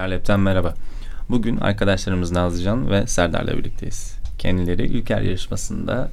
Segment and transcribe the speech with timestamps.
[0.00, 0.74] Pierre merhaba.
[1.30, 4.16] Bugün arkadaşlarımız Nazlıcan ve Serdar'la birlikteyiz.
[4.38, 6.10] Kendileri Ülker yarışmasında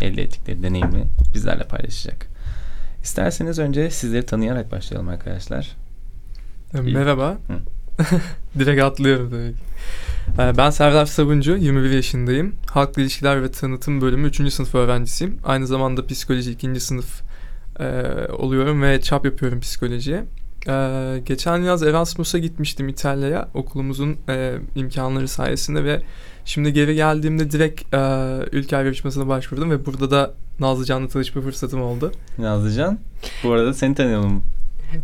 [0.00, 2.26] elde ettikleri deneyimi bizlerle paylaşacak.
[3.02, 5.76] İsterseniz önce sizleri tanıyarak başlayalım arkadaşlar.
[6.72, 7.38] Merhaba.
[8.58, 9.58] Direkt atlıyorum tabii ki.
[10.38, 12.54] Ee, ben Serdar Sabuncu, 21 yaşındayım.
[12.66, 14.52] Halkla İlişkiler ve Tanıtım bölümü 3.
[14.52, 15.38] sınıf öğrencisiyim.
[15.44, 16.80] Aynı zamanda psikoloji 2.
[16.80, 17.22] sınıf
[17.80, 17.84] e,
[18.32, 20.24] oluyorum ve çap yapıyorum psikolojiye.
[20.68, 26.02] Ee, geçen yaz Erasmus'a gitmiştim İtalya'ya okulumuzun e, imkanları sayesinde ve
[26.44, 27.98] şimdi geri geldiğimde direkt e,
[28.52, 32.12] ülke yarışmasına başvurdum ve burada da Nazlıcan'la tanışma fırsatım oldu.
[32.38, 32.98] Nazlıcan,
[33.44, 34.42] bu arada seni tanıyalım.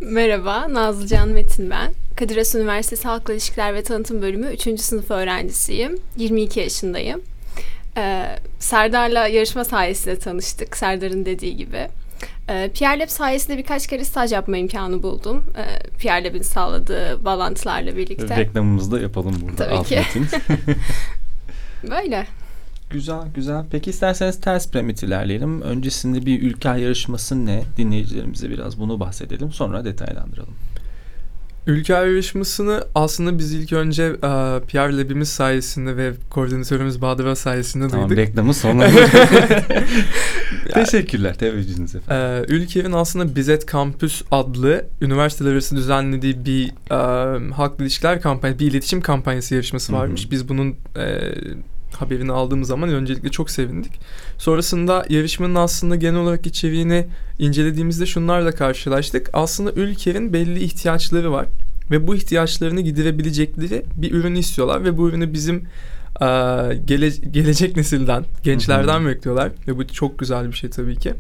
[0.01, 1.93] Merhaba, Nazlıcan Metin ben.
[2.17, 4.81] Kadir Has Üniversitesi Halkla İlişkiler ve Tanıtım Bölümü 3.
[4.81, 5.99] sınıf öğrencisiyim.
[6.17, 7.21] 22 yaşındayım.
[7.97, 8.27] Ee,
[8.59, 11.89] Serdar'la yarışma sayesinde tanıştık, Serdar'ın dediği gibi.
[12.49, 15.45] Ee, Pierre Lab sayesinde birkaç kere staj yapma imkanı buldum.
[15.57, 18.37] Ee, Pierre Lab'in sağladığı bağlantılarla birlikte.
[18.37, 19.69] Reklamımızı da yapalım burada.
[19.69, 20.03] Tabii ki.
[21.91, 22.27] Böyle.
[22.91, 23.65] Güzel güzel.
[23.71, 25.63] Peki isterseniz ters piramit ilerleyelim.
[25.63, 27.63] Öncesinde bir ülke yarışması ne?
[27.77, 29.53] Dinleyicilerimize biraz bunu bahsedelim.
[29.53, 30.55] Sonra detaylandıralım.
[31.69, 34.11] Ülker yarışmasını aslında biz ilk önce e,
[34.69, 38.23] PR Lab'imiz sayesinde ve koordinatörümüz Bahadır sayesinde tamam, duyduk.
[38.23, 38.89] reklamı sonuna
[40.75, 41.35] Teşekkürler.
[41.35, 42.45] Teveccühünüz efendim.
[42.51, 48.71] E, Ülker'in aslında Bizet Campus adlı üniversiteler arası düzenlediği bir e, halkla ilişkiler kampanyası, bir
[48.71, 50.23] iletişim kampanyası yarışması varmış.
[50.23, 50.31] Hı hı.
[50.31, 51.35] Biz bunun e,
[51.95, 53.93] haberini aldığımız zaman öncelikle çok sevindik.
[54.39, 57.07] Sonrasında yarışmanın aslında genel olarak içeriğini
[57.39, 59.31] incelediğimizde şunlarla karşılaştık.
[59.33, 61.47] Aslında ülkenin belli ihtiyaçları var
[61.91, 65.63] ve bu ihtiyaçlarını giderebilecekleri bir ürün istiyorlar ve bu ürünü bizim
[66.87, 71.15] gele, gelecek nesilden, gençlerden bekliyorlar ve bu çok güzel bir şey tabii ki.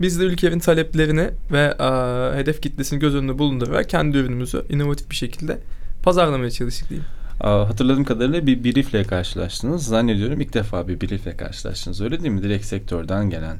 [0.00, 5.16] Biz de ülkenin taleplerini ve e, hedef kitlesini göz önünde bulundurarak kendi ürünümüzü inovatif bir
[5.16, 5.58] şekilde
[6.02, 7.06] pazarlamaya çalıştık diyeyim.
[7.38, 9.86] Hatırladığım kadarıyla bir briefle karşılaştınız.
[9.86, 12.00] Zannediyorum ilk defa bir briefle karşılaştınız.
[12.00, 12.42] Öyle değil mi?
[12.42, 13.56] Direkt sektörden gelen.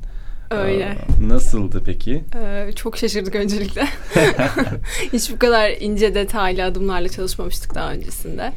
[0.50, 0.96] Öyle.
[1.20, 2.24] Nasıldı peki?
[2.36, 3.88] Ee, çok şaşırdık öncelikle.
[5.12, 8.52] Hiç bu kadar ince detaylı adımlarla çalışmamıştık daha öncesinde.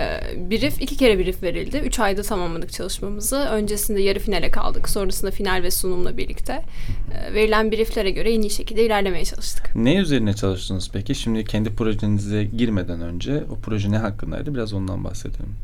[0.00, 1.76] Ee, brief, iki kere brief verildi.
[1.76, 3.36] Üç ayda tamamladık çalışmamızı.
[3.36, 4.88] Öncesinde yarı finale kaldık.
[4.88, 6.52] Sonrasında final ve sunumla birlikte.
[6.52, 9.76] Ee, verilen brieflere göre en iyi şekilde ilerlemeye çalıştık.
[9.76, 11.14] Ne üzerine çalıştınız peki?
[11.14, 14.54] Şimdi kendi projenize girmeden önce o proje ne hakkındaydı?
[14.54, 15.54] Biraz ondan bahsedelim.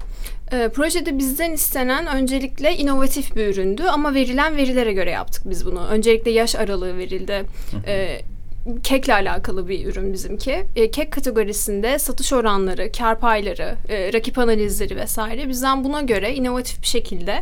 [0.52, 5.71] E, projede bizden istenen öncelikle inovatif bir üründü ama verilen verilere göre yaptık biz bunu.
[5.80, 7.44] Öncelikle yaş aralığı verildi.
[7.86, 8.22] E,
[8.82, 10.64] kekle alakalı bir ürün bizimki.
[10.76, 16.82] E, kek kategorisinde satış oranları, kar payları, e, rakip analizleri vesaire bizden buna göre inovatif
[16.82, 17.32] bir şekilde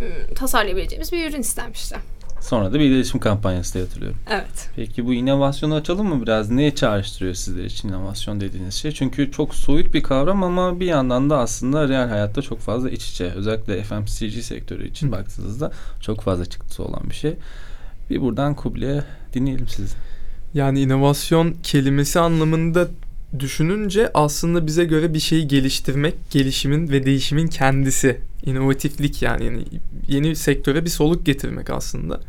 [0.00, 1.96] e, tasarlayabileceğimiz bir ürün istenmişti.
[2.40, 4.18] Sonra da bir iletişim kampanyası diye hatırlıyorum.
[4.30, 4.70] Evet.
[4.76, 6.50] Peki bu inovasyonu açalım mı biraz?
[6.50, 8.92] Neye çağrıştırıyor sizler için inovasyon dediğiniz şey?
[8.92, 13.10] Çünkü çok soyut bir kavram ama bir yandan da aslında real hayatta çok fazla iç
[13.10, 13.24] içe.
[13.24, 15.12] Özellikle FMCG sektörü için Hı.
[15.12, 17.34] baktığınızda çok fazla çıktısı olan bir şey.
[18.10, 19.94] Bir buradan Kubil'e dinleyelim sizi.
[20.54, 22.88] Yani inovasyon kelimesi anlamında
[23.38, 28.20] düşününce aslında bize göre bir şeyi geliştirmek, gelişimin ve değişimin kendisi.
[28.44, 29.64] inovatiflik yani, yani
[30.10, 32.20] yeni sektöre bir soluk getirmek aslında.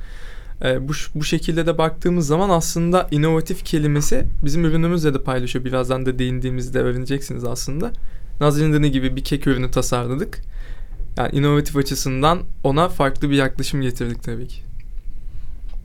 [0.64, 5.66] Ee, bu, bu şekilde de baktığımız zaman aslında inovatif kelimesi bizim ürünümüzle de paylaşıyor.
[5.66, 7.92] Birazdan da değindiğimizde öğreneceksiniz aslında.
[8.42, 10.40] Nazlı'nın gibi bir kek ürünü tasarladık.
[11.18, 14.71] Yani inovatif açısından ona farklı bir yaklaşım getirdik tabii ki.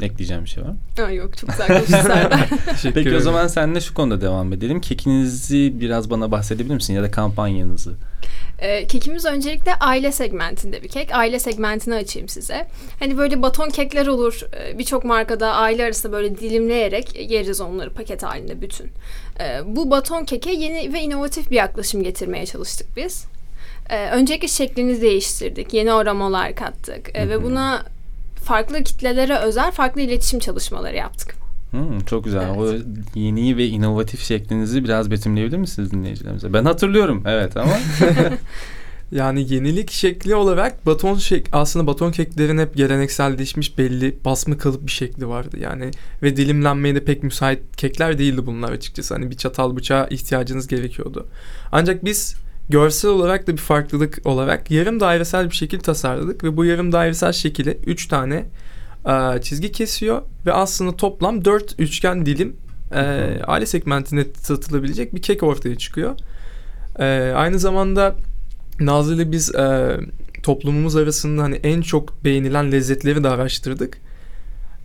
[0.02, 2.90] Ekleyeceğim bir şey var Aa, yok çok güzel konuştun.
[2.94, 4.80] Peki o zaman seninle şu konuda devam edelim.
[4.80, 7.94] Kekinizi biraz bana bahsedebilir misin ya da kampanyanızı?
[8.58, 11.14] E, kekimiz öncelikle aile segmentinde bir kek.
[11.14, 12.66] Aile segmentini açayım size.
[12.98, 14.40] Hani böyle baton kekler olur.
[14.60, 18.86] E, Birçok markada aile arasında böyle dilimleyerek yeriz onları paket halinde bütün.
[19.40, 23.24] E, bu baton keke yeni ve inovatif bir yaklaşım getirmeye çalıştık biz.
[23.90, 25.74] E, öncelikle şeklini değiştirdik.
[25.74, 27.10] Yeni aromalar kattık.
[27.16, 27.82] E, ve buna
[28.46, 31.34] farklı kitlelere özel farklı iletişim çalışmaları yaptık.
[31.70, 32.42] Hmm, çok güzel.
[32.48, 32.58] Evet.
[32.58, 36.52] O yeni ve inovatif şeklinizi biraz betimleyebilir misiniz dinleyicilerimize?
[36.52, 37.72] Ben hatırlıyorum evet ama.
[39.12, 44.92] yani yenilik şekli olarak baton şek aslında baton keklerin hep gelenekselleşmiş belli basma kalıp bir
[44.92, 45.56] şekli vardı.
[45.60, 45.90] Yani
[46.22, 49.14] ve dilimlenmeye de pek müsait kekler değildi bunlar açıkçası.
[49.14, 51.26] Hani bir çatal bıçağa ihtiyacınız gerekiyordu.
[51.72, 52.36] Ancak biz
[52.68, 57.32] görsel olarak da bir farklılık olarak yarım dairesel bir şekil tasarladık ve bu yarım dairesel
[57.32, 58.46] şekilde 3 tane
[59.06, 62.56] e, çizgi kesiyor ve aslında toplam 4 üçgen dilim
[62.92, 63.00] e,
[63.46, 66.16] aile segmentine satılabilecek bir kek ortaya çıkıyor.
[66.98, 68.16] E, aynı zamanda
[68.80, 69.96] Nazlı ile biz e,
[70.42, 73.98] toplumumuz arasında hani en çok beğenilen lezzetleri de araştırdık.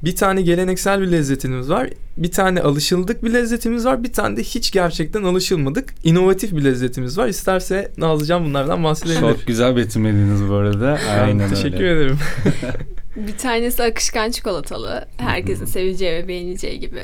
[0.04, 1.90] Bir tane geleneksel bir lezzetimiz var.
[2.18, 4.04] Bir tane alışıldık bir lezzetimiz var.
[4.04, 5.94] Bir tane de hiç gerçekten alışılmadık.
[6.04, 7.28] inovatif bir lezzetimiz var.
[7.28, 9.20] İsterse Nazlıcan bunlardan bahsedebilir.
[9.20, 11.00] Çok güzel betimlediniz bu arada.
[11.22, 11.92] Aynen Teşekkür öyle.
[12.02, 12.18] ederim.
[13.16, 15.06] Bir tanesi akışkan çikolatalı.
[15.18, 17.02] Herkesin seveceği ve beğeneceği gibi.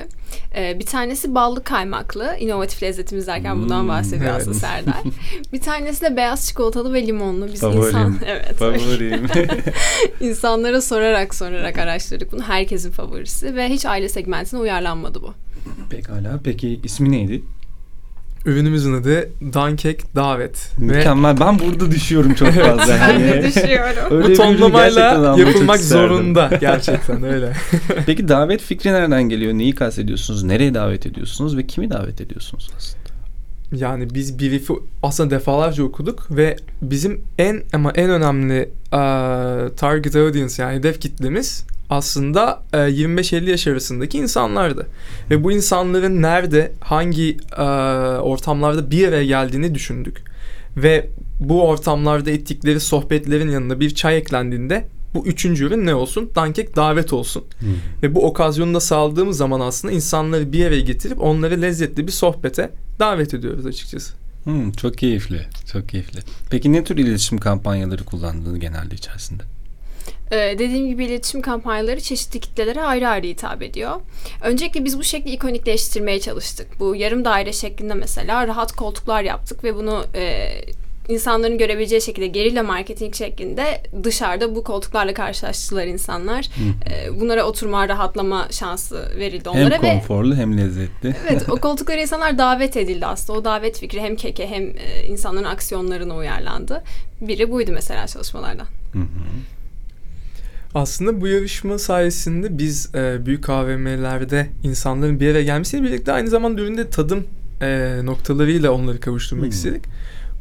[0.56, 2.36] Ee, bir tanesi ballı kaymaklı.
[2.40, 4.42] inovatif lezzetimiz derken bundan Hmm, bahsediyor evet.
[4.42, 4.96] aslında Serdar.
[5.54, 7.48] bir tanesi de beyaz çikolatalı ve limonlu.
[7.54, 7.88] Biz Favorim.
[7.88, 8.56] insan evet.
[8.56, 9.28] Favorim.
[10.22, 12.42] İnsanlara sorarak sorarak araştırdık bunu.
[12.44, 15.34] Herkesin favorisi ve hiç aile segmentine uyarlanmadı bu.
[15.90, 16.40] Pekala.
[16.44, 17.42] Peki ismi neydi?
[18.48, 20.72] Ürünümüzün adı Dankek Davet.
[20.80, 21.40] Ve Mükemmel.
[21.40, 22.98] Ben burada düşüyorum çok fazla.
[23.08, 23.44] Ben de Yani.
[23.44, 24.18] düşüyorum.
[24.18, 26.50] Öyle bu tonlamayla yapılmak zorunda.
[26.62, 27.54] Gerçekten öyle.
[28.06, 29.54] Peki davet fikri nereden geliyor?
[29.54, 30.44] Neyi kastediyorsunuz?
[30.44, 31.58] Nereye davet ediyorsunuz?
[31.58, 33.08] Ve kimi davet ediyorsunuz aslında?
[33.72, 34.74] Yani biz brief'i
[35.04, 39.00] aslında defalarca okuduk ve bizim en ama en önemli e,
[39.76, 44.88] target audience yani hedef kitlemiz aslında e, 25-50 yaş arasındaki insanlardı.
[45.30, 47.63] Ve bu insanların nerede, hangi e,
[48.22, 50.24] ortamlarda bir araya geldiğini düşündük.
[50.78, 56.31] Ve bu ortamlarda ettikleri sohbetlerin yanına bir çay eklendiğinde bu üçüncü ürün ne olsun?
[56.36, 57.44] Dankek davet olsun.
[58.04, 62.72] Ve bu okazyonu da sağladığımız zaman aslında insanları bir araya getirip onları lezzetli bir sohbete
[63.00, 64.13] davet ediyoruz açıkçası.
[64.44, 65.42] Hmm, çok keyifli.
[65.72, 66.19] Çok keyifli.
[66.50, 69.44] Peki ne tür iletişim kampanyaları kullandığını genelde içerisinde?
[70.31, 74.01] Ee, dediğim gibi iletişim kampanyaları çeşitli kitlelere ayrı ayrı hitap ediyor.
[74.42, 76.80] Öncelikle biz bu şekli ikonikleştirmeye çalıştık.
[76.80, 80.51] Bu yarım daire şeklinde mesela rahat koltuklar yaptık ve bunu e,
[81.09, 86.50] insanların görebileceği şekilde gerilla marketing şeklinde dışarıda bu koltuklarla karşılaştılar insanlar.
[86.89, 91.15] E, bunlara oturma, rahatlama şansı verildi Hem onlara ve konforlu hem lezzetli.
[91.30, 93.39] Evet o koltuklara insanlar davet edildi aslında.
[93.39, 96.83] O davet fikri hem keke hem e, insanların aksiyonlarına uyarlandı.
[97.21, 98.68] Biri buydu mesela çalışmalardan.
[98.94, 99.56] Hı hı.
[100.77, 106.62] Aslında bu yarışma sayesinde biz e, büyük AVM'lerde insanların bir araya gelmesiyle birlikte aynı zamanda
[106.62, 107.24] üründe tadım
[107.62, 109.51] e, noktalarıyla onları kavuşturmak Hmm.
[109.51, 109.83] istedik.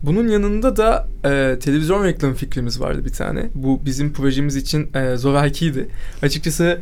[0.03, 3.47] Bunun yanında da e, televizyon reklamı fikrimiz vardı bir tane.
[3.55, 5.89] Bu bizim projemiz için e, zorakiydi.
[6.23, 6.79] Açıkçası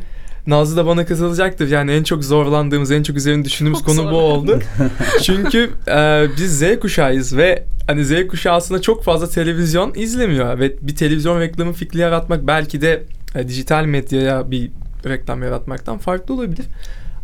[0.47, 1.67] Nazlı da bana katılacaktır.
[1.67, 4.59] Yani en çok zorlandığımız, en çok üzerine düşündüğümüz Çok konu bu oldu.
[5.23, 10.73] Çünkü e, biz Z kuşağıyız ve hani Z kuşağı aslında çok fazla televizyon izlemiyor ve
[10.81, 13.03] bir televizyon reklamı fikri yaratmak belki de
[13.35, 14.71] e, dijital medyaya bir
[15.05, 16.65] reklam yaratmaktan farklı olabilir.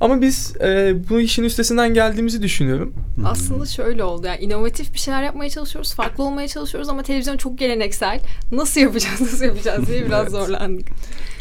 [0.02, 2.94] Ama biz e, bu işin üstesinden geldiğimizi düşünüyorum.
[3.16, 3.28] Hı.
[3.28, 7.58] Aslında şöyle oldu yani inovatif bir şeyler yapmaya çalışıyoruz, farklı olmaya çalışıyoruz ama televizyon çok
[7.58, 8.20] geleneksel.
[8.52, 10.32] Nasıl yapacağız, nasıl yapacağız diye biraz Evet.
[10.32, 10.88] zorlandık.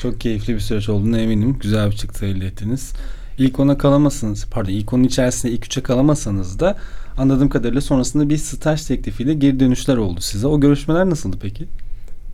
[0.03, 1.57] Çok keyifli bir süreç olduğunu eminim.
[1.61, 2.93] Güzel bir çıktı elde ettiniz.
[3.39, 6.79] İlk ona kalamasanız, pardon ilk onun içerisinde ilk üçe kalamasanız da
[7.19, 10.47] anladığım kadarıyla sonrasında bir staj teklifiyle geri dönüşler oldu size.
[10.47, 11.67] O görüşmeler nasıldı peki?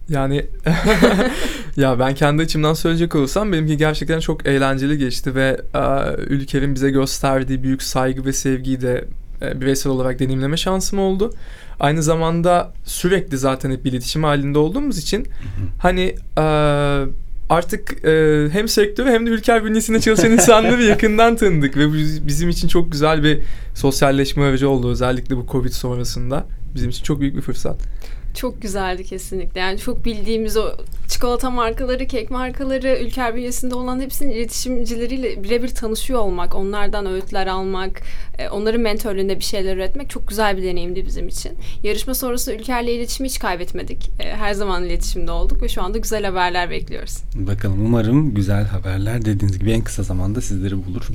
[0.09, 0.47] Yani
[1.77, 6.91] ya ben kendi açımdan söyleyecek olursam benimki gerçekten çok eğlenceli geçti ve e, ülkenin bize
[6.91, 9.05] gösterdiği büyük saygı ve sevgiyi de
[9.43, 11.35] e, bireysel olarak deneyimleme şansım oldu.
[11.81, 15.27] Aynı zamanda sürekli zaten hep bir iletişim halinde olduğumuz için
[15.79, 16.45] hani e,
[17.51, 21.95] artık e, hem sektörü hem de ülker bünyesinde çalışan insanları yakından tanıdık ve bu
[22.27, 23.39] bizim için çok güzel bir
[23.77, 26.47] sosyalleşme aracı oldu özellikle bu Covid sonrasında.
[26.75, 27.81] Bizim için çok büyük bir fırsat.
[28.35, 29.61] Çok güzeldi kesinlikle.
[29.61, 30.73] Yani çok bildiğimiz o
[31.09, 38.03] çikolata markaları, kek markaları, ülker bünyesinde olan hepsinin iletişimcileriyle birebir tanışıyor olmak, onlardan öğütler almak,
[38.39, 41.53] e, onların mentörlüğünde bir şeyler üretmek çok güzel bir deneyimdi bizim için.
[41.83, 44.11] Yarışma sonrası Ülker'le iletişimi hiç kaybetmedik.
[44.21, 47.19] E, Her zaman iletişimde olduk ve şu anda güzel haberler bekliyoruz.
[47.35, 51.09] Bakalım umarım güzel haberler dediğiniz gibi en kısa zamanda sizleri bulur.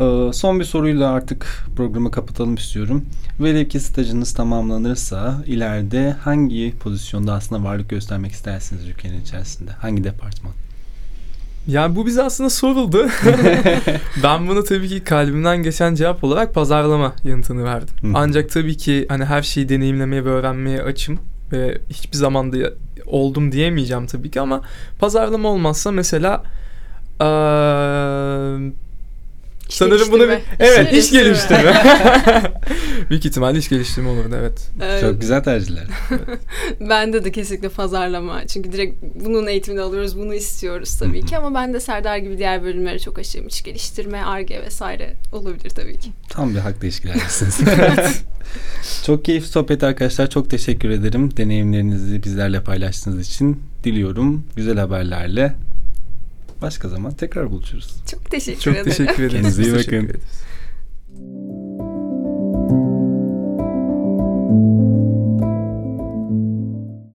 [0.00, 3.04] Ee, son bir soruyla artık programı kapatalım istiyorum.
[3.40, 9.70] Velev ki stajınız tamamlanırsa ileride hangi pozisyonda aslında varlık göstermek istersiniz ülkenin içerisinde?
[9.70, 10.52] Hangi departman?
[11.66, 13.08] Yani bu bize aslında soruldu.
[14.22, 17.94] ben bunu tabii ki kalbimden geçen cevap olarak pazarlama yanıtını verdim.
[18.02, 18.08] Hı.
[18.14, 21.18] Ancak tabii ki hani her şeyi deneyimlemeye ve öğrenmeye açım
[21.52, 22.56] ve hiçbir zaman da
[23.06, 24.60] oldum diyemeyeceğim tabii ki ama
[24.98, 26.42] pazarlama olmazsa mesela
[27.20, 28.72] eee
[29.68, 31.82] İş sanırım bunu bir, evet İş iş geliştirme.
[33.10, 34.70] Büyük ihtimalle iş geliştirme olurdu evet.
[34.82, 35.84] Ee, Çok güzel tercihler.
[36.80, 38.46] Bende de kesinlikle pazarlama.
[38.46, 41.36] Çünkü direkt bunun eğitimini alıyoruz, bunu istiyoruz tabii ki.
[41.36, 43.46] Ama ben de Serdar gibi diğer bölümlere çok aşığım.
[43.46, 46.10] İç geliştirme, ARGE vesaire olabilir tabii ki.
[46.28, 47.60] Tam bir haklı ilişkilerdesiniz.
[49.06, 50.30] çok keyifli sohbet arkadaşlar.
[50.30, 51.36] Çok teşekkür ederim.
[51.36, 53.62] Deneyimlerinizi bizlerle paylaştığınız için.
[53.84, 55.54] Diliyorum güzel haberlerle
[56.62, 57.96] Başka zaman tekrar buluşuruz.
[58.10, 58.86] Çok teşekkür Çok ederim.
[58.86, 59.42] Çok teşekkür ederim.
[59.42, 60.20] Kendinize iyi bakın.